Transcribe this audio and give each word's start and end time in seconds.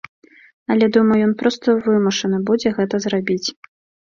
Але 0.75 0.85
думаю, 0.95 1.17
ён 1.27 1.33
проста 1.41 1.75
вымушаны 1.89 2.41
будзе 2.49 2.73
гэта 2.79 2.95
зрабіць. 3.05 3.47